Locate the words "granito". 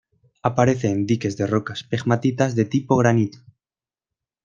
2.97-3.37